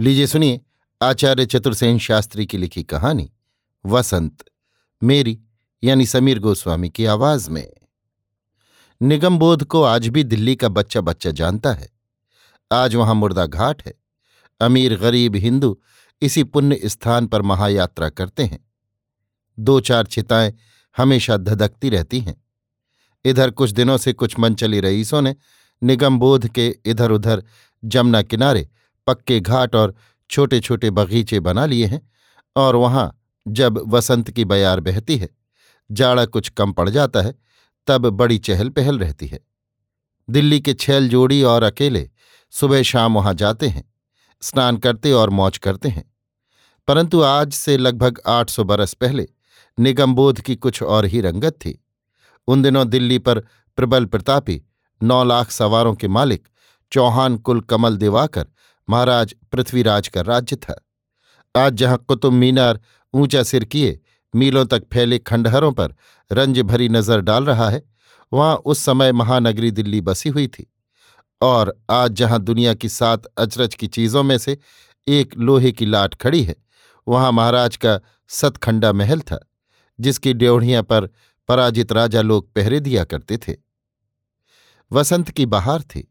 [0.00, 0.60] लीजिए सुनिए,
[1.02, 3.32] आचार्य चतुर्सेन शास्त्री की लिखी कहानी,
[3.86, 4.44] वसंत,
[5.02, 5.40] मेरी,
[5.84, 7.72] यानी समीर गोस्वामी की आवाज़ में।
[9.02, 11.90] निगमबोध को आज भी दिल्ली का बच्चा बच्चा जानता है।
[12.72, 13.94] आज वहाँ मुर्दा घाट है।
[14.60, 15.80] अमीर, गरीब हिंदू
[16.22, 18.70] इसी पुण्य स्थान पर महायात्रा करते हैं।
[19.58, 20.54] दो चार चिताएँ
[20.96, 22.44] हमेशा धधकती रहती हैं।
[23.24, 25.36] इधर कुछ दिनों से कुछ मनचली रईसों ने
[25.82, 27.44] निगमबोध के इधर उधर
[27.84, 28.68] जमुना किनारे
[29.08, 29.94] पक्के घाट और
[30.30, 32.00] छोटे छोटे बगीचे बना लिए हैं
[32.56, 33.06] और वहाँ
[33.48, 35.28] जब वसंत की बयार बहती है,
[35.90, 37.34] जाड़ा कुछ कम पड़ जाता है,
[37.86, 39.40] तब बड़ी चहल पहल रहती है।
[40.30, 42.10] दिल्ली के छैल जोड़ी और अकेले
[42.52, 43.84] सुबह शाम वहाँ जाते हैं,
[44.42, 46.04] स्नान करते और मौज करते हैं।
[46.88, 49.26] परंतु आज से लगभग आठ सौ बरस पहले
[49.78, 51.78] निगमबोध की कुछ और ही रंगत थी।
[52.48, 53.40] उन दिनों दिल्ली पर
[53.78, 54.62] प्रबल प्रतापी,
[55.02, 56.48] नौ लाख सवारों के मालिक,
[56.92, 58.46] चौहान कुल कमल दिवाकर
[58.88, 60.74] महाराज पृथ्वीराज का राज्य था।
[61.54, 62.80] आज जहाँ कुतुब मीनार
[63.14, 63.98] ऊँचा सिर किए,
[64.34, 65.94] मीलों तक फैले खंडहरों पर
[66.30, 67.82] रंज भरी नज़र डाल रहा है,
[68.32, 70.66] वहाँ उस समय महानगरी दिल्ली बसी हुई थी।
[71.40, 74.56] और आज जहाँ दुनिया की सात अचरज की चीज़ों में से
[75.06, 76.56] एक लोहे की लाट खड़ी है,
[77.06, 77.98] वहाँ महाराज का
[78.30, 79.38] सतखंडा महल था,
[79.98, 81.08] जिसकी ड्योढ़ियाँ पर
[81.48, 83.54] पराजित राजा लोग पहरे दिया करते थे।
[84.90, 86.06] वसंत की बहार थी,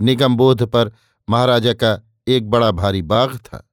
[0.00, 0.92] निगमबोध पर
[1.28, 1.94] महाराजा का
[2.28, 3.70] एक बड़ा भारी बाग था।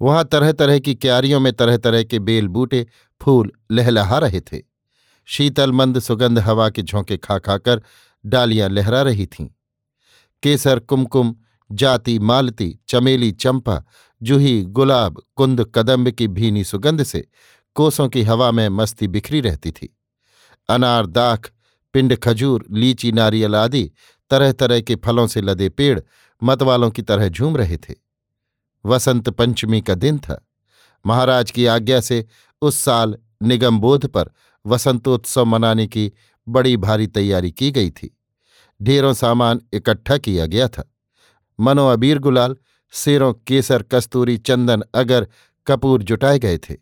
[0.00, 2.86] वहाँ तरह तरह की क्यारियों में तरह तरह के बेल बूटे
[3.22, 4.62] फूल लहलहा रहे थे।
[5.24, 7.82] शीतल मंद सुगंध हवा के झोंके खा खाकर
[8.26, 9.48] डालियाँ लहरा रही थीं।
[10.42, 11.36] केसर, कुमकुम,
[11.72, 13.84] जाति, मालती, चमेली, चंपा,
[14.22, 17.28] जूही, गुलाब, कुंद, कदम्ब की भीनी सुगंध से
[17.74, 19.98] कोसों की हवा में मस्ती बिखरी रहती थी।
[20.68, 21.52] अनार, दाख,
[21.92, 23.90] पिंड खजूर, लीची, नारियल आदि
[24.30, 26.00] तरह तरह के फलों से लदे पेड़
[26.42, 27.94] मतवालों की तरह झूम रहे थे।
[28.84, 30.48] वसंत पंचमी का दिन था।
[31.06, 32.26] महाराज की आज्ञा से
[32.62, 34.30] उस साल निगमबोध पर
[34.66, 36.12] वसंतोत्सव मनाने की
[36.48, 38.18] बड़ी भारी तैयारी की गई थी।
[38.82, 40.94] ढेरों सामान इकट्ठा किया गया था।
[41.60, 42.56] मनो अबीर गुलाल
[42.92, 45.28] सेरों केसर, कस्तूरी, चंदन, अगर,
[45.66, 46.76] कपूर जुटाए गए थे।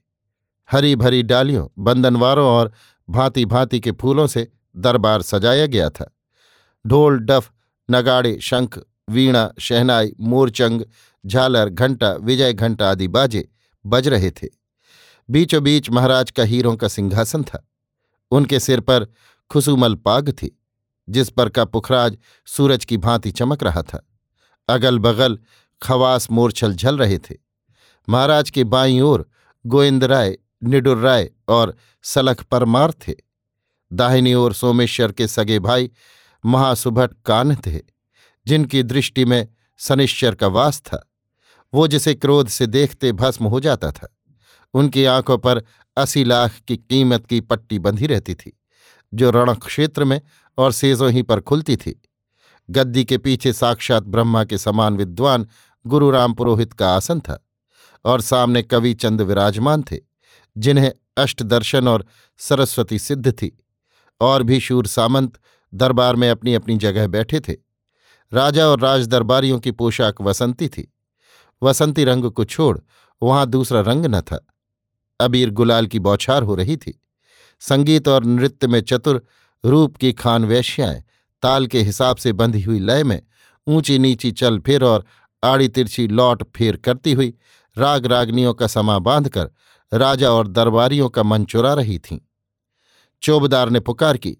[0.71, 2.73] हरी भरी डालियों बंदनवारों और
[3.11, 6.17] भांति भांति के फूलों से दरबार सजाया गया था।
[6.87, 7.53] ढोल, डफ,
[7.91, 10.83] नगाड़े, शंख वीणा, शहनाई, मोरचंग,
[11.27, 13.49] झालर, घंटा, विजय घंटा आदि बाजे
[13.87, 14.49] बज रहे थे।
[15.31, 17.69] बीचों बीच महाराज का हीरों का सिंहासन था।
[18.31, 19.07] उनके सिर पर
[19.51, 20.61] खुसुमल पाग थी,
[21.09, 24.07] जिस पर का पुखराज सूरज की भांति चमक रहा था।
[24.69, 25.39] अगल बगल
[25.83, 27.37] खवास मोरछल झल रहे थे।
[28.09, 29.29] महाराज के बाईं ओर
[29.67, 33.15] गोविंद राय, निडुर राय और सलख परमार थे।
[33.93, 35.91] दाहिनी ओर सोमेश्वर के सगे भाई
[36.45, 38.00] महासुभट कान थे।
[38.51, 39.47] जिनकी दृष्टि में
[39.79, 41.13] सनिश्चर का वास था,
[41.75, 44.09] वो जिसे क्रोध से देखते भस्म हो जाता था,
[44.75, 45.63] उनकी आँखों पर
[45.97, 48.61] अस्सी लाख की कीमत की पट्टी बंधी रहती थी,
[49.15, 50.21] जो रण क्षेत्र में
[50.59, 52.01] और सेजों ही पर खुलती थी।
[52.71, 55.47] गद्दी के पीछे साक्षात ब्रह्मा के समान विद्वान
[55.87, 57.47] गुरु राम पुरोहित का आसन था
[58.05, 59.97] और सामने कवि चंद विराजमान थे,
[60.57, 62.07] जिन्हें अष्टदर्शन और
[62.39, 63.57] सरस्वती सिद्ध थी
[64.21, 65.41] और भी शूर सामंत
[65.75, 67.70] दरबार में अपनी अपनी जगह बैठे थे।
[68.33, 70.95] राजा और राजदरबारियों की पोशाक वसंती थी।
[71.63, 72.79] वसंती रंग को छोड़
[73.23, 74.47] वहाँ दूसरा रंग न था।
[75.21, 77.03] अबीर गुलाल की बौछार हो रही थी।
[77.61, 79.27] संगीत और नृत्य में चतुर
[79.65, 81.05] रूप की खान वैश्याएँ
[81.43, 83.23] ताल के हिसाब से बंधी हुई लय में
[83.67, 85.05] ऊँची नीची चल फिर और
[85.45, 87.35] आड़ी तिरछी लौट फेर करती हुई
[87.79, 89.51] राग रागनियों का समा बांधकर
[89.95, 92.19] राजा और दरबारियों का मन चुरा रही थीं।
[93.23, 94.37] चौबदार ने पुकार की,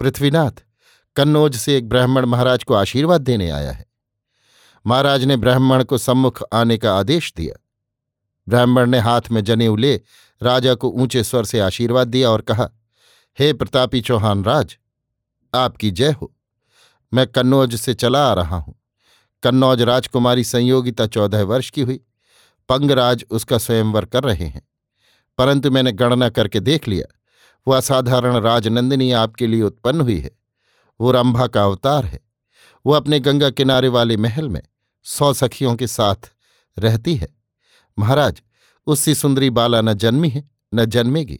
[0.00, 0.64] पृथ्वीनाथ
[1.16, 3.86] कन्नौज से एक ब्राह्मण महाराज को आशीर्वाद देने आया है।
[4.86, 7.64] महाराज ने ब्राह्मण को सम्मुख आने का आदेश दिया।
[8.48, 10.00] ब्राह्मण ने हाथ में जनेऊ ले
[10.42, 12.70] राजा को ऊँचे स्वर से आशीर्वाद दिया और कहा,
[13.38, 14.78] हे प्रतापी चौहान राज,
[15.54, 16.34] आपकी जय हो।
[17.14, 18.74] मैं कन्नौज से चला आ रहा हूँ।
[19.42, 22.00] कन्नौज राजकुमारी संयोगिता चौदह वर्ष की हुई।
[22.68, 24.68] पंगराज उसका स्वयंवर कर रहे हैं।
[25.38, 27.18] परंतु मैंने गणना करके देख लिया।
[27.68, 30.41] वह असाधारण राजनंदिनी आपके लिए उत्पन्न हुई है।
[31.00, 32.20] वो रंभा का अवतार है।
[32.84, 34.62] वो अपने गंगा किनारे वाले महल में
[35.06, 36.30] सौ सखियों के साथ
[36.76, 37.28] रहती है।
[37.98, 38.42] महाराज,
[38.86, 41.38] उससी सुंदरी बाला न जन्मी है, न जन्मेगी।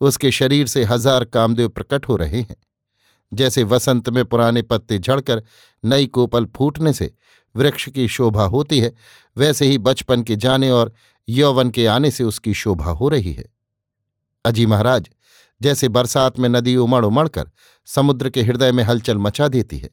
[0.00, 2.56] उसके शरीर से हज़ार कामदेव प्रकट हो रहे हैं।
[3.32, 5.42] जैसे वसंत में पुराने पत्ते झड़कर
[5.84, 7.12] नई कोपल फूटने से
[7.54, 8.92] वृक्ष की शोभा होती है,
[9.36, 10.92] वैसे ही बचपन के जाने और
[11.28, 13.44] यौवन के आने से उसकी शोभा हो रही है।
[14.44, 15.08] अजी महाराज,
[15.60, 17.50] जैसे बरसात में नदी उमड़ उमड़ कर
[17.86, 19.90] समुद्र के हृदय में हलचल मचा देती है।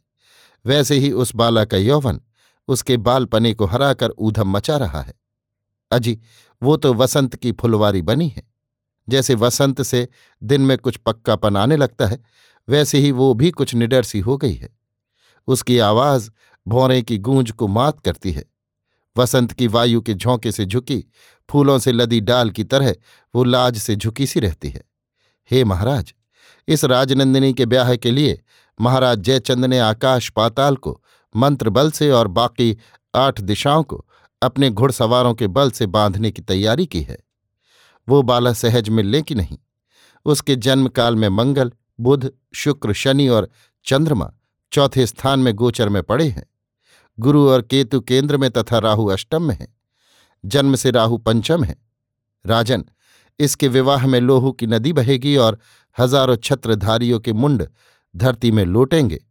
[0.65, 2.21] वैसे ही उस बाला का यौवन
[2.67, 5.13] उसके बालपने को हराकर ऊधम मचा रहा है।
[5.91, 6.19] अजी,
[6.63, 8.43] वो तो वसंत की फुलवारी बनी है।
[9.09, 10.07] जैसे वसंत से
[10.43, 12.23] दिन में कुछ पक्कापन आने लगता है,
[12.69, 14.69] वैसे ही वो भी कुछ निडर सी हो गई है।
[15.47, 16.31] उसकी आवाज़
[16.67, 18.45] भौरे की गूंज को मात करती है।
[19.17, 21.05] वसंत की वायु के झोंके से झुकी,
[21.49, 22.95] फूलों से लदी डाल की तरह
[23.35, 24.83] वो लाज से झुकी सी रहती है।
[25.51, 26.13] हे महाराज
[26.67, 28.41] इस राजनंदिनी के ब्याह के लिए
[28.81, 31.01] महाराज जयचंद ने आकाश पाताल को
[31.35, 32.77] मंत्र बल से और बाकी
[33.15, 34.05] आठ दिशाओं को
[34.41, 37.19] अपने घुड़सवारों के बल से बांधने की तैयारी की है।
[38.09, 39.57] वो बाला सहज मिलने की नहीं।
[40.25, 43.49] उसके जन्मकाल में मंगल, बुध, शुक्र, शनि और
[43.85, 44.33] चंद्रमा
[44.71, 46.47] चौथे स्थान में गोचर में पड़े हैं।
[47.19, 49.75] गुरु और केतु केंद्र में तथा राहु अष्टम में है।
[50.45, 51.75] जन्म से राहु पंचम है।
[52.45, 52.85] राजन,
[53.39, 55.59] इसके विवाह में लोहू की नदी बहेगी और
[55.99, 57.67] हज़ारों छत्रधारियों के मुंड
[58.15, 59.25] धरती में लौटेंगे।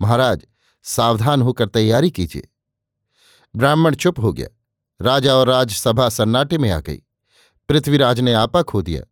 [0.00, 0.46] महाराज,
[0.82, 2.48] सावधान होकर तैयारी कीजिए।
[3.56, 4.48] ब्राह्मण चुप हो गया।
[5.00, 7.02] राजा और राजसभा सन्नाटे में आ गई।
[7.68, 9.02] पृथ्वीराज ने आपा खो दिया।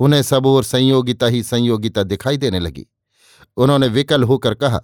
[0.00, 2.86] उन्हें सब और संयोगिता ही संयोगिता दिखाई देने लगी।
[3.56, 4.80] उन्होंने विकल होकर कहा,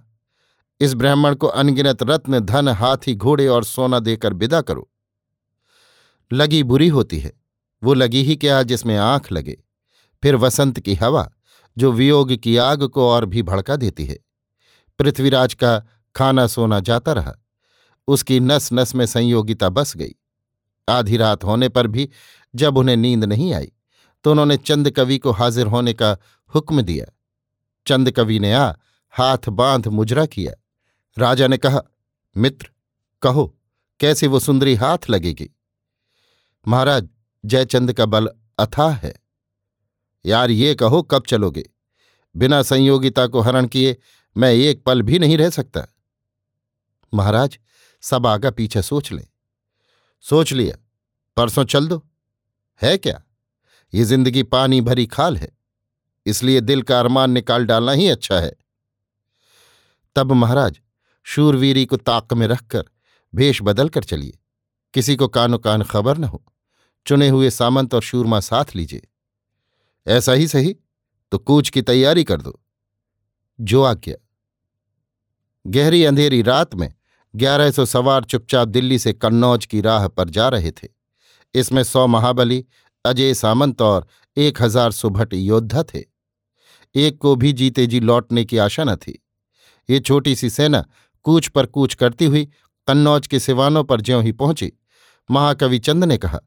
[0.80, 4.90] इस ब्राह्मण को अनगिनत रत्न, धन, हाथी, घोड़े और सोना देकर विदा करो।
[6.32, 7.32] लगी बुरी होती है।
[7.82, 9.56] वो लगी ही क्या जिसमें आँख लगे?
[10.22, 11.30] फिर वसंत की हवा,
[11.78, 14.18] जो वियोग की आग को और भी भड़का देती है।
[14.98, 17.34] पृथ्वीराज का खाना सोना जाता रहा।
[18.08, 20.14] उसकी नस नस में संयोगिता बस गई।
[20.88, 22.08] आधी रात होने पर भी
[22.54, 23.72] जब उन्हें नींद नहीं आई
[24.24, 26.16] तो उन्होंने चंद कवि को हाजिर होने का
[26.54, 27.06] हुक्म दिया।
[27.86, 28.72] चंद कवि ने आ
[29.10, 30.54] हाथ बाँध मुजरा किया।
[31.18, 31.82] राजा ने कहा,
[32.36, 32.70] मित्र,
[33.22, 33.58] कहो,
[34.00, 35.50] कैसे वो सुंदरी हाथ लगेगी?
[36.68, 37.08] महाराज,
[37.44, 38.28] जयचंद का बल
[38.58, 39.14] अथाह है।
[40.28, 41.64] यार ये कहो कब चलोगे?
[42.36, 43.96] बिना संयोगिता को हरण किए
[44.36, 45.86] मैं एक पल भी नहीं रह सकता।
[47.14, 47.58] महाराज,
[48.02, 49.26] सब आगा पीछे सोच ले।
[50.20, 50.76] सोच लिया,
[51.36, 52.02] परसों चल दो।
[52.82, 53.22] है क्या?
[53.94, 55.56] ये ज़िंदगी पानी भरी खाल है।
[56.26, 58.56] इसलिए दिल का अरमान निकाल डालना ही अच्छा है।
[60.16, 60.80] तब महाराज,
[61.25, 62.84] शूरवीरी को ताक में रखकर
[63.34, 64.38] भेष बदल कर चलिए।
[64.94, 66.44] किसी को कानो कान खबर न हो।
[67.06, 69.08] चुने हुए सामंत और शूरमा साथ लीजिए।
[70.06, 70.76] ऐसा ही सही?
[71.32, 72.60] तो कूच की तैयारी कर दो।
[73.58, 74.14] जो आज्ञा।
[75.66, 76.92] गहरी अंधेरी रात में
[77.34, 80.88] ग्यारह सौ सवार चुपचाप दिल्ली से कन्नौज की राह पर जा रहे थे।
[81.54, 82.64] इसमें सौ महाबली,
[83.04, 84.06] अजय सामंत और
[84.36, 86.04] एक हज़ार सुभट योद्धा थे।
[86.94, 89.22] एक को भी जीते जी लौटने की आशा न थी।
[89.88, 90.84] ये छोटी सी सेना
[91.24, 92.44] कूच पर कूच करती हुई
[92.88, 94.72] कन्नौज के सिवानों पर ज्यों ही पहुँची,
[95.28, 96.40] महाकवि चंद ने कहा,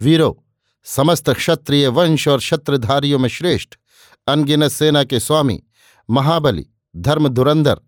[0.00, 0.41] वीरो
[0.84, 3.68] समस्त क्षत्रिय वंश और क्षत्रधारियों में श्रेष्ठ,
[4.26, 5.62] अनगिनत सेना के स्वामी,
[6.10, 7.80] महाबली, धर्म धुरंधर,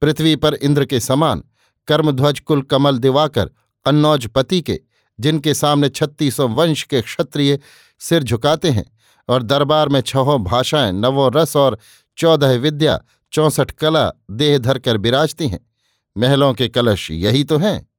[0.00, 1.42] पृथ्वी पर इंद्र के समान,
[1.88, 3.46] कर्मध्वज कुल कमल दिवाकर
[3.84, 4.80] कन्नौज पति के,
[5.20, 7.58] जिनके सामने छत्तीसों वंश के क्षत्रिय
[7.98, 8.96] सिर झुकाते हैं
[9.28, 11.78] और दरबार में छहों भाषाएँ, नवों रस और
[12.16, 13.00] चौदह विद्या,
[13.32, 15.70] चौसठ कला, देह धरकर विराजती हैं।
[16.18, 17.90] महलों के कलश यही तो हैं।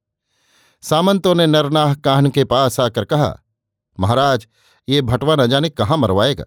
[0.82, 3.39] सामंतों ने नरनाह काहन के पास आकर कहा
[4.00, 4.46] महाराज,
[4.88, 6.44] ये भटवा न जाने कहाँ मरवाएगा?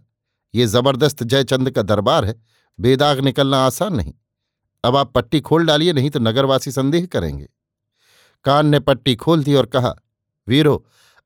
[0.56, 2.42] ये ज़बरदस्त जयचंद का दरबार है,
[2.80, 4.14] बेदाग निकलना आसान नहीं।
[4.84, 7.48] अब आप पट्टी खोल डालिए, नहीं तो नगरवासी संदेह करेंगे।
[8.44, 9.96] कान ने पट्टी खोल दी और कहा,
[10.48, 10.86] वीरो,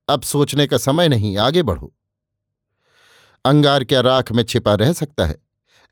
[0.09, 1.93] अब सोचने का समय नहीं, आगे बढ़ो।
[3.45, 5.35] अंगार क्या राख में छिपा रह सकता है?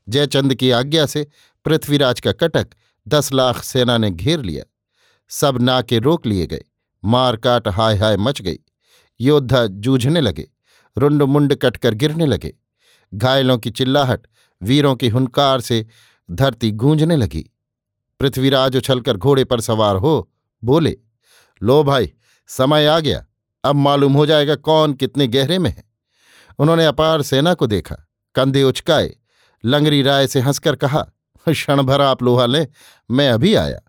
[0.08, 1.26] जयचंद की आज्ञा से
[1.64, 2.66] पृथ्वीराज का कटक
[3.08, 4.64] दस लाख सेना ने घेर लिया।
[5.28, 6.64] सब नाके रोक लिए गए।
[7.04, 8.58] मार काट हाय हाय मच गई।
[9.20, 10.48] योद्धा जूझने लगे,
[10.96, 12.52] रुंड मुंड कटकर गिरने लगे।
[13.14, 14.26] घायलों की चिल्लाहट,
[14.62, 15.86] वीरों की हुनकार से
[16.28, 17.44] धरती गूंजने लगी।
[18.20, 20.30] पृथ्वीराज उछलकर घोड़े पर सवार हो,
[20.62, 20.96] बोले,
[21.62, 22.12] लो भाई,
[22.46, 23.24] समय आ गया,
[23.64, 25.84] अब मालूम हो जाएगा कौन कितने गहरे में है।
[26.58, 27.96] उन्होंने अपार सेना को देखा,
[28.34, 29.14] कंधे उचकाए
[29.64, 31.02] लंगरी राय से हंसकर कहा
[31.46, 32.66] क्षण भर आप लोहा लें,
[33.10, 33.80] मैं अभी आया।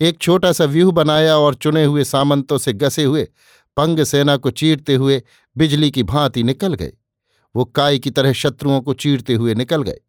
[0.00, 3.26] एक छोटा सा व्यूह बनाया और चुने हुए सामंतों से गसे हुए
[3.76, 5.22] पंग सेना को चीरते हुए
[5.56, 6.92] बिजली की भांति निकल गए।
[7.56, 10.00] वो काय की तरह शत्रुओं को चीरते हुए निकल गए।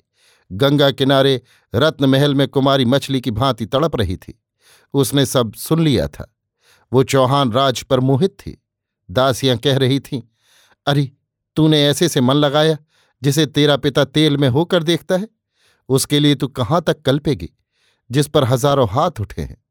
[0.51, 1.41] गंगा किनारे
[1.75, 4.43] रत्नमहल में कुमारी मछली की भांति तड़प रही थी।
[4.93, 6.35] उसने सब सुन लिया था।
[6.93, 8.63] वो चौहान राज पर मोहित थी।
[9.11, 10.21] दासियाँ कह रही थीं,
[10.85, 11.11] अरे,
[11.55, 12.77] तूने ऐसे से मन लगाया
[13.23, 15.27] जिसे तेरा पिता तेल में होकर देखता है?
[15.89, 17.49] उसके लिए तू कहाँ तक कल्पेगी,
[18.11, 19.63] जिस पर हज़ारों हाथ उठे हैं?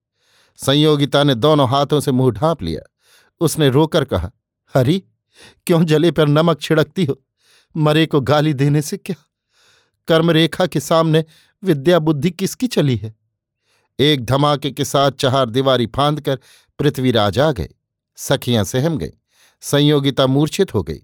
[0.57, 2.96] संयोगिता ने दोनों हाथों से मुँह ढांप लिया।
[3.41, 4.31] उसने रोकर कहा,
[4.75, 5.05] हरी,
[5.67, 7.23] क्यों जले पर नमक छिड़कती हो?
[7.77, 9.31] मरे को गाली देने से क्या?
[10.09, 11.25] कर्मरेखा के सामने
[11.65, 13.15] विद्या बुद्धि किसकी चली है?
[14.01, 16.39] एक धमाके के साथ चहार दीवारी फांद कर
[16.79, 17.69] पृथ्वीराज आ गए।
[18.17, 19.13] सखियाँ सहम गई।
[19.61, 20.99] संयोगिता मूर्छित हो गई।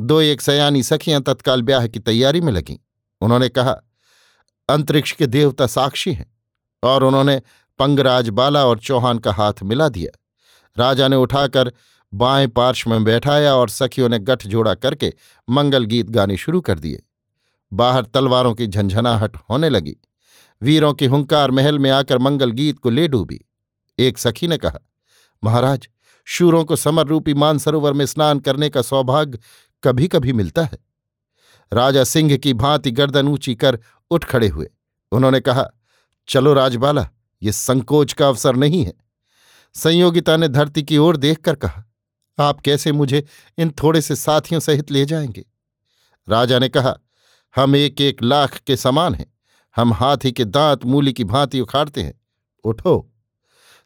[0.00, 2.76] दो एक सयानी सखियाँ तत्काल ब्याह की तैयारी में लगीं।
[3.20, 3.80] उन्होंने कहा,
[4.68, 6.36] अंतरिक्ष के देवता साक्षी हैं।
[6.82, 7.42] और उन्होंने
[7.78, 10.18] पंगराज बाला और चौहान का हाथ मिला दिया।
[10.78, 11.72] राजा ने उठाकर
[12.14, 15.12] बाएँ पार्श्व में बैठाया और सखियों ने गठ जोड़ा करके
[15.50, 17.02] मंगल गीत गाने शुरू कर दिए।
[17.72, 19.96] बाहर तलवारों की झंझनाहट होने लगी।
[20.62, 23.40] वीरों की हुंकार महल में आकर मंगल गीत को ले डूबी।
[23.98, 24.78] एक सखी ने कहा,
[25.44, 25.88] महाराज,
[26.24, 29.38] शूरों को समर रूपी मानसरोवर में स्नान करने का सौभाग्य
[29.84, 30.78] कभी कभी मिलता है।
[31.72, 33.78] राजा सिंह की भांति गर्दन ऊँची कर
[34.10, 34.70] उठ खड़े हुए।
[35.12, 35.70] उन्होंने कहा,
[36.28, 37.08] चलो राजबाला,
[37.42, 39.05] ये संकोच का अवसर नहीं है।
[39.76, 41.84] संयोगिता ने धरती की ओर देखकर कहा,
[42.38, 43.24] आप कैसे मुझे
[43.58, 45.44] इन थोड़े से साथियों सहित ले जाएँगे?
[46.28, 46.94] राजा ने कहा,
[47.54, 49.26] हम एक एक लाख के समान हैं,
[49.76, 52.20] हम हाथी के दांत, मूली की भांति उखाड़ते हैं।
[52.64, 53.12] उठो।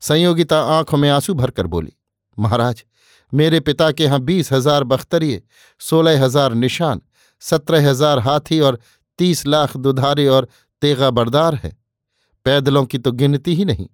[0.02, 1.92] संयोगिता आँखों में आँसू भरकर बोली,
[2.36, 2.84] महाराज,
[3.32, 5.42] मेरे पिता के यहाँ बीस हज़ार बख्तरिये,
[5.80, 7.00] सोलह हज़ार निशान,
[7.42, 8.80] सत्रह हज़ार हाथी और
[9.18, 10.48] तीस लाख दुधारे और
[10.82, 11.76] तेगा बरदार है।
[12.46, 13.88] पैदलों की तो गिनती ही नहीं।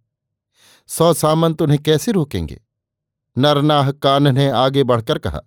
[0.88, 2.60] सौ सामंत उन्हें कैसे रोकेंगे?
[3.36, 5.40] नरनाह कान ने आगे बढ़कर कहा,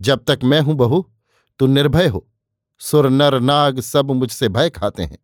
[0.00, 1.04] जब तक मैं हूँ बहू,
[1.60, 2.26] तू निर्भय हो।
[2.80, 5.18] सुर नर नाग सब मुझसे भय खाते हैं।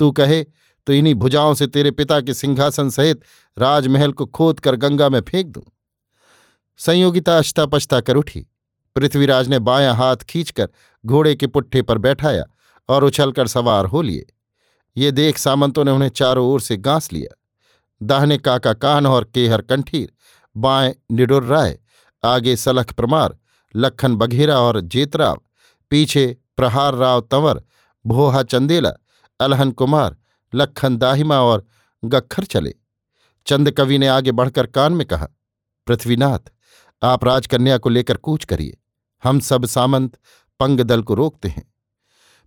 [0.00, 0.44] तू कहे
[0.86, 3.24] तो इन्हीं भुजाओं से तेरे पिता के सिंहासन सहित
[3.56, 5.62] राजमहल को खोद कर गंगा में फेंक दूँ।
[6.80, 8.46] संयोगिता अश्ता पछता कर उठी।
[8.96, 10.68] पृथ्वीराज ने बायां हाथ खींचकर
[11.04, 12.44] घोड़े के पुट्ठे पर बैठाया
[12.88, 14.26] और उछलकर सवार हो लिए।
[14.96, 17.36] ये देख सामंतों ने उन्हें चारों ओर से गांस लिया।
[18.02, 20.12] दाहने काका कान और केहर कंठीर,
[20.56, 21.78] बाएँ निडुर राय,
[22.24, 23.38] आगे सलख प्रमार
[23.76, 25.42] लखन बघेरा और जेतराव,
[25.90, 27.62] पीछे प्रहार राव तंवर,
[28.06, 28.92] भोहा चंदेला,
[29.40, 30.16] अलहन कुमार
[30.54, 31.66] लखन दाहिमा और
[32.04, 32.74] गखर चले।
[33.46, 35.28] चंद कवि ने आगे बढ़कर कान में कहा,
[35.86, 36.52] पृथ्वीनाथ,
[37.02, 38.78] आप राजकन्या को लेकर कूच करिए।
[39.24, 40.18] हम सब सामंत
[40.60, 41.74] पंग दल को रोकते हैं।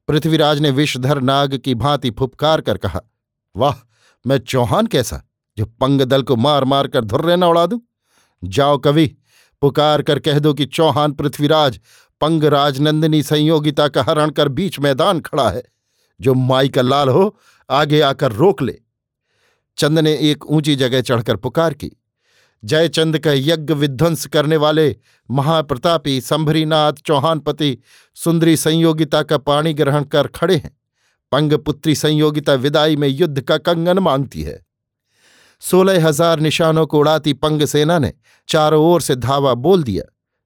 [0.08, 3.02] पृथ्वीराज ने विषधर नाग की भांति फुपकार कर कहा,
[3.56, 3.88] वाह,
[4.28, 5.24] मैं चौहान कैसा?
[5.58, 7.82] जो पंग दल को मार मार कर धुर्रे न उड़ा दूँ?
[8.44, 9.18] जाओ कवि,
[9.62, 11.80] पुकार कर कह दो कि चौहान पृथ्वीराज
[12.22, 15.64] पंग राजनंदिनी संयोगिता का हरण कर बीच मैदान खड़ा है।
[16.22, 18.80] जो माई का लाल हो, आगे आकर रोक ले।
[19.78, 21.92] चंद ने एक ऊँची जगह चढ़कर पुकार की।
[22.66, 24.96] जयचंद का यज्ञ विध्वंस करने वाले
[25.32, 27.78] महाप्रतापी संभरीनाथ चौहानपति
[28.16, 30.78] सुंदरी संयोगिता का पाणी ग्रहण कर खड़े हैं।
[31.32, 34.66] पंगपुत्री संयोगिता विदाई में युद्ध का कंगन मांगती है।
[35.64, 38.12] सोलह हज़ार निशानों को उड़ाती पंग सेना ने
[38.50, 40.04] चारों ओर से धावा बोल दिया,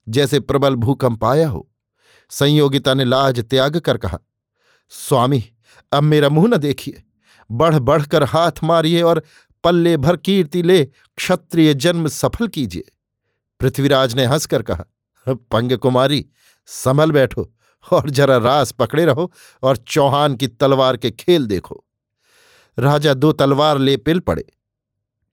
[0.07, 1.67] जैसे प्रबल भूकंप आया हो।
[2.31, 4.19] संयोगिता ने लाज त्याग कर कहा,
[4.91, 5.43] स्वामी,
[5.91, 7.03] अब मेरा मुँह न देखिए।
[7.49, 9.21] बढ़ बढ़कर हाथ मारिए और
[9.63, 12.83] पल्ले भर कीर्ति ले, क्षत्रिय जन्म सफल कीजिए।
[13.61, 14.85] पृथ्वीराज ने हंसकर कहा,
[15.27, 16.25] पंग कुमारी,
[16.69, 17.49] संभल बैठो
[17.85, 19.31] और जरा रास पकड़े रहो
[19.63, 21.83] और चौहान की तलवार के खेल देखो।
[22.77, 24.45] राजा दो तलवार ले पिल पड़े।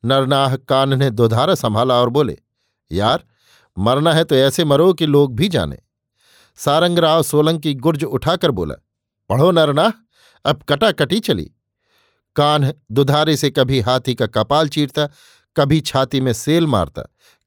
[0.05, 2.39] नरनाह कान ने दोधारा संभाला और बोले,
[2.93, 3.25] यार,
[3.79, 5.79] मरना है तो ऐसे मरो कि लोग भी जाने।
[6.57, 8.75] सारंगराव सोलंकी गुर्ज उठाकर बोला,
[9.31, 9.93] पढ़ो नरनाह,
[10.45, 11.51] अब कटाकटी चली।
[12.37, 15.09] कान दुधारे से कभी हाथी का कपाल चीरता,
[15.57, 17.03] कभी छाती में सेल मारता,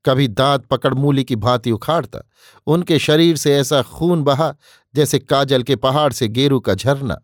[0.05, 2.19] कभी दांत पकड़ मूली की भांति उखाड़ता।
[2.67, 4.53] उनके शरीर से ऐसा खून बहा
[4.95, 7.21] जैसे काजल के पहाड़ से गेरू का झरना।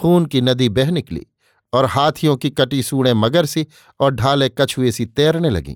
[0.00, 1.26] खून की नदी बह निकली।
[1.72, 3.66] और हाथियों की कटी सूड़ें मगर सी
[4.00, 5.74] और ढाले कछुए सी तैरने लगीं।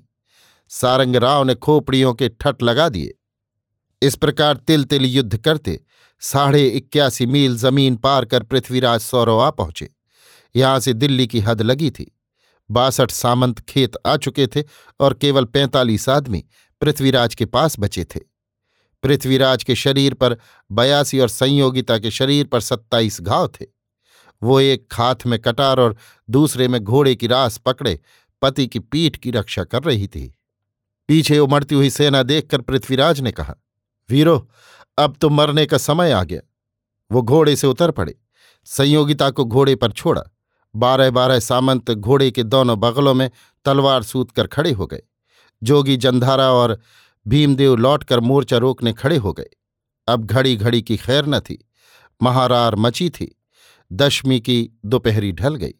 [0.71, 3.13] सारंग राव ने खोपड़ियों के ठट लगा दिए।
[4.01, 5.79] इस प्रकार तिल तिल युद्ध करते
[6.21, 9.89] साढ़े इक्यासी मील ज़मीन पार कर पृथ्वीराज सौरव आ पहुँचे।
[10.55, 12.11] यहाँ से दिल्ली की हद लगी थी।
[12.69, 14.63] बासठ सामंत खेत आ चुके थे
[14.99, 16.43] और केवल पैंतालीस आदमी
[16.81, 18.19] पृथ्वीराज के पास बचे थे।
[19.03, 20.37] पृथ्वीराज के शरीर पर
[20.69, 23.65] बयासी और संयोगिता के शरीर पर सत्ताईस घाव थे।
[24.43, 25.97] वो एक हाथ में कटार और
[26.29, 27.99] दूसरे में घोड़े की रास पकड़े,
[28.41, 30.35] पति की पीठ की रक्षा कर रही थी।
[31.07, 33.55] पीछे उमड़ती हुई सेना देखकर पृथ्वीराज ने कहा,
[34.09, 34.49] वीरो,
[34.97, 36.41] अब तो मरने का समय आ गया।
[37.11, 38.15] वो घोड़े से उतर पड़े।
[38.65, 40.23] संयोगिता को घोड़े पर छोड़ा।
[40.75, 43.31] बारह बारह सामंत घोड़े के दोनों बगलों में
[43.65, 45.01] तलवार सूत कर खड़े हो गए।
[45.63, 46.79] जोगी जंधारा और
[47.27, 49.49] भीमदेव लौटकर मोर्चा रोकने खड़े हो गए।
[50.07, 51.69] अब घड़ी घड़ी की खैर न थी।
[52.23, 53.39] महारार मची थी।
[53.93, 55.73] दशमी की दोपहरी ढल गई।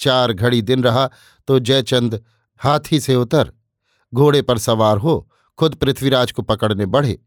[0.00, 1.08] चार घड़ी दिन रहा
[1.48, 2.20] तो जयचंद
[2.60, 3.52] हाथी से उतर।
[4.12, 7.18] घोड़े पर सवार हो खुद पृथ्वीराज को पकड़ने बढ़े।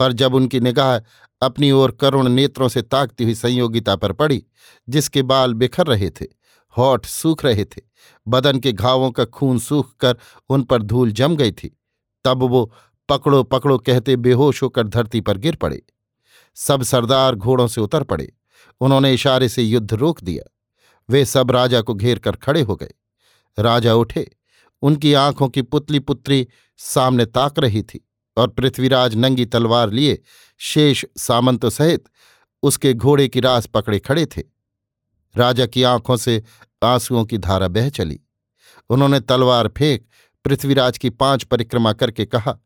[0.00, 0.98] पर जब उनकी निगाह
[1.42, 4.42] अपनी ओर करुण नेत्रों से ताकती हुई संयोगिता पर पड़ी,
[4.88, 6.24] जिसके बाल बिखर रहे थे,
[6.76, 7.80] होठ सूख रहे थे,
[8.26, 10.16] बदन के घावों का खून सूख कर
[10.48, 11.76] उन पर धूल जम गई थी,
[12.24, 12.72] तब वो
[13.08, 15.82] पकड़ो पकड़ो कहते बेहोश होकर धरती पर गिर पड़े।
[16.56, 18.32] सब सरदार घोड़ों से उतर पड़े।
[18.82, 20.50] उन्होंने इशारे से युद्ध रोक दिया।
[21.08, 22.92] वे सब राजा को घेर कर खड़े हो गए।
[23.58, 24.30] राजा उठे।
[24.82, 26.46] उनकी आँखों की पुतली पुत्री
[26.78, 30.22] सामने ताक रही थी और पृथ्वीराज नंगी तलवार लिए
[30.60, 32.04] शेष सामंत सहित
[32.62, 34.42] उसके घोड़े की रास पकड़े खड़े थे।
[35.34, 36.42] राजा की आँखों से
[36.82, 38.20] आंसुओं की धारा बह चली।
[38.90, 40.06] उन्होंने तलवार फेंक
[40.44, 42.58] पृथ्वीराज की पाँच परिक्रमा करके कहा,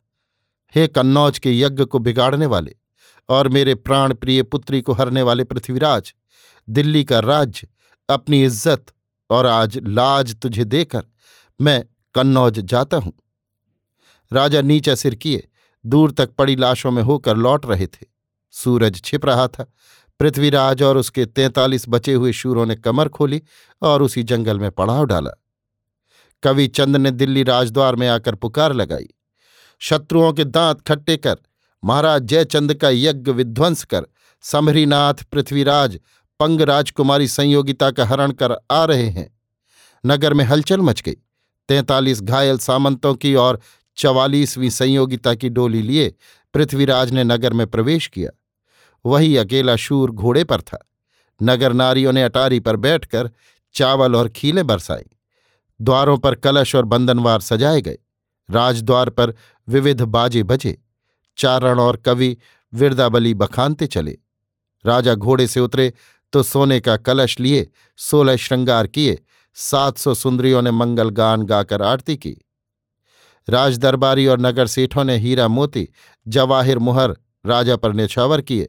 [0.75, 2.75] हे कन्नौज के यज्ञ को बिगाड़ने वाले
[3.29, 6.15] और मेरे प्राण प्रिय पुत्री को हरने वाले पृथ्वीराज,
[6.69, 7.69] दिल्ली का राज्य,
[8.09, 8.93] अपनी इज़्ज़त
[9.31, 11.05] और आज लाज तुझे देकर
[11.61, 13.13] मैं कन्नौज जाता हूँ।
[14.33, 15.49] राजा नीचा सिर किए,
[15.85, 18.07] दूर तक पड़ी लाशों में होकर लौट रहे थे।
[18.55, 19.73] सूरज छिप रहा था।
[20.21, 23.43] पृथ्वीराज और उसके तैंतालीस बचे हुए शूरों ने कमर खोली
[23.83, 25.31] और उसी जंगल में पड़ाव डाला।
[26.43, 29.09] कवि चंद ने दिल्ली राजद्वार में आकर पुकार लगाई।
[29.81, 31.37] शत्रुओं के दांत खट्टे कर
[31.85, 34.07] महाराज जयचंद का यज्ञ विध्वंस कर
[34.43, 36.01] समरीनाथ पृथ्वीराज,
[36.41, 39.41] पंग राजकुमारी संयोगिता का हरण कर आ रहे हैं।
[40.07, 41.17] नगर में हलचल मच गई।
[41.69, 43.61] तैंतालीस घायल सामंतों की और
[43.97, 46.15] चवालीसवीं संयोगिता की डोली लिए
[46.55, 48.31] पृथ्वीराज ने नगर में प्रवेश किया।
[49.07, 50.91] वही अकेला शूर घोड़े पर था।
[51.43, 53.31] नगर नारियों ने अटारी पर बैठकर
[53.75, 55.17] चावल और खीले बरसाई।
[55.81, 57.99] द्वारों पर कलश और बंधनवार सजाए गए।
[58.51, 59.35] राजद्वार पर
[59.69, 60.83] विविध बाजे बजे।
[61.37, 62.37] चारण और कवि
[62.73, 64.19] विरदाबली बखानते चले।
[64.85, 65.93] राजा घोड़े से उतरे
[66.33, 69.19] तो सोने का कलश लिए, सोलह श्रृंगार किए,
[69.55, 72.37] सात सौ सुंदरियों ने मंगल गान गाकर आरती की।
[73.49, 75.89] राजदरबारी और नगर सेठों ने हीरा मोती,
[76.29, 77.17] जवाहिर मुहर,
[77.47, 78.69] राजा पर निछावर किए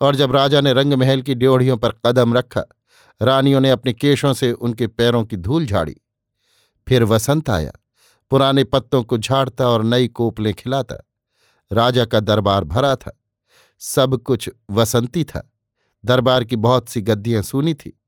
[0.00, 2.64] और जब राजा ने रंग महल की ड्योढ़ियों पर कदम रखा,
[3.22, 5.96] रानियों ने अपने केशों से उनके पैरों की धूल झाड़ी।
[6.88, 7.72] फिर वसंत आया,
[8.30, 10.96] पुराने पत्तों को झाड़ता और नई कोपलें खिलाता।
[11.72, 13.22] राजा का दरबार भरा था।
[13.78, 15.52] सब कुछ वसंती था।
[16.04, 18.00] दरबार की बहुत सी गद्दियाँ सूनी थी।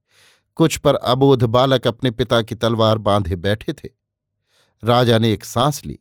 [0.55, 3.89] कुछ पर अबोध बालक अपने पिता की तलवार बांधे बैठे थे।
[4.85, 5.99] राजा ने एक सांस ली।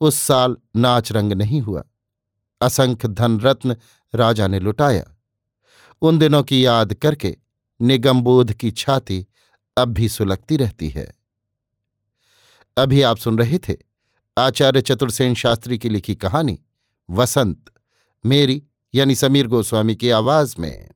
[0.00, 1.84] उस साल नाच रंग नहीं हुआ।
[2.60, 3.76] असंख्य धन रत्न
[4.14, 5.04] राजा ने लुटाया।
[6.02, 7.36] उन दिनों की याद करके
[7.80, 9.26] निगमबोध की छाती
[9.76, 11.14] अब भी सुलगती रहती है।
[12.76, 13.76] अभी आप सुन रहे थे
[14.38, 16.60] आचार्य चतुर्सेन शास्त्री की लिखी कहानी।
[17.10, 17.70] वसंत
[18.26, 18.62] मेरी
[18.94, 20.93] यानी समीर गोस्वामी की आवाज़ में।